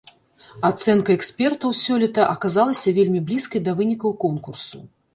Ацэнка 0.69 1.13
экспертаў 1.17 1.77
сёлета 1.83 2.21
аказалася 2.33 2.97
вельмі 2.99 3.25
блізкай 3.31 3.67
да 3.71 3.79
вынікаў 3.83 4.21
конкурсу. 4.29 4.87